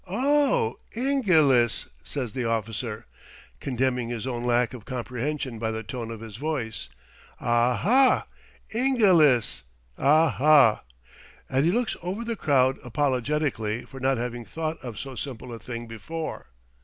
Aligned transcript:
"Oh, 0.07 0.79
I 0.97 0.99
n 1.01 1.21
g 1.21 1.31
i 1.35 1.37
l 1.37 1.51
i 1.51 1.57
s!" 1.65 1.87
says 2.03 2.33
the 2.33 2.43
officer, 2.45 3.05
condemning 3.59 4.09
his 4.09 4.25
own 4.25 4.43
lack 4.43 4.73
of 4.73 4.83
comprehension 4.83 5.59
by 5.59 5.69
the 5.69 5.83
tone 5.83 6.09
of 6.09 6.21
his 6.21 6.37
voice. 6.37 6.89
"Aha, 7.39 8.25
I 8.73 8.77
n 8.79 8.97
g 8.97 9.05
i 9.05 9.09
l 9.09 9.21
i 9.21 9.25
s, 9.25 9.61
aha!" 9.99 10.81
and 11.47 11.65
he 11.67 11.71
looks 11.71 11.95
over 12.01 12.25
the 12.25 12.35
crowd 12.35 12.79
apologetically 12.83 13.83
for 13.85 13.99
not 13.99 14.17
having 14.17 14.43
thought 14.43 14.79
of 14.81 14.97
so 14.97 15.13
simple 15.13 15.53
a 15.53 15.59
thing 15.59 15.85
before. 15.85 16.47